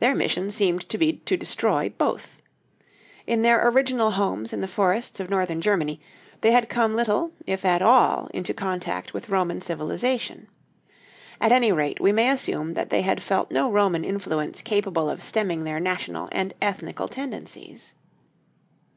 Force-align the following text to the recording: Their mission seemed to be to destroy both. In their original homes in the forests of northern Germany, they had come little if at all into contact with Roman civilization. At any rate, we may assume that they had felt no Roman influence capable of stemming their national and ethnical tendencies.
Their 0.00 0.16
mission 0.16 0.50
seemed 0.50 0.88
to 0.88 0.98
be 0.98 1.18
to 1.18 1.36
destroy 1.36 1.88
both. 1.90 2.42
In 3.28 3.42
their 3.42 3.64
original 3.68 4.10
homes 4.10 4.52
in 4.52 4.60
the 4.60 4.66
forests 4.66 5.20
of 5.20 5.30
northern 5.30 5.60
Germany, 5.60 6.00
they 6.40 6.50
had 6.50 6.68
come 6.68 6.96
little 6.96 7.30
if 7.46 7.64
at 7.64 7.80
all 7.80 8.26
into 8.34 8.52
contact 8.54 9.14
with 9.14 9.28
Roman 9.28 9.60
civilization. 9.60 10.48
At 11.40 11.52
any 11.52 11.70
rate, 11.70 12.00
we 12.00 12.10
may 12.10 12.28
assume 12.28 12.74
that 12.74 12.90
they 12.90 13.02
had 13.02 13.22
felt 13.22 13.52
no 13.52 13.70
Roman 13.70 14.02
influence 14.02 14.62
capable 14.62 15.08
of 15.08 15.22
stemming 15.22 15.62
their 15.62 15.78
national 15.78 16.28
and 16.32 16.54
ethnical 16.60 17.06
tendencies. 17.06 17.94